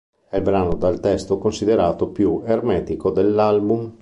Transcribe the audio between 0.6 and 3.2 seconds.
dal testo considerato più "ermetico"